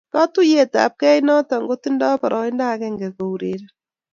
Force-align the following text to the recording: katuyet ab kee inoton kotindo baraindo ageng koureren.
katuyet 0.13 0.73
ab 0.83 0.93
kee 0.99 1.15
inoton 1.21 1.63
kotindo 1.69 2.07
baraindo 2.21 2.63
ageng 2.73 2.99
koureren. 3.17 3.63